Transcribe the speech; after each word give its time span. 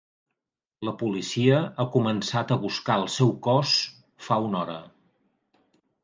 La 0.87 0.91
policia 1.01 1.59
ha 1.83 1.83
començat 1.95 2.53
a 2.55 2.57
buscar 2.63 2.95
el 3.01 3.05
seu 3.17 3.33
cos 3.49 3.75
fa 4.29 4.39
una 4.47 4.63
hora. 4.63 4.79